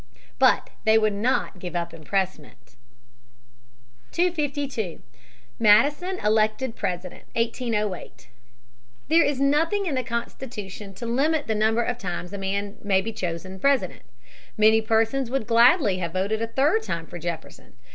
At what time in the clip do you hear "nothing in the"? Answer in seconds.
9.39-10.03